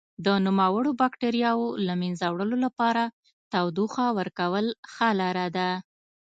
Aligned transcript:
د 0.25 0.27
نوموړو 0.45 0.91
بکټریاوو 1.01 1.67
له 1.87 1.93
منځه 2.01 2.25
وړلو 2.29 2.57
لپاره 2.65 3.03
تودوخه 3.51 4.05
ورکول 4.17 4.65
ښه 4.91 5.09
لاره 5.19 5.47
ده. 5.57 5.69